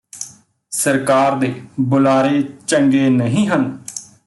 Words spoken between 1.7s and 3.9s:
ਬੁਲਾਰੇ ਚੰਗੇ ਨਹੀਂ ਹਨ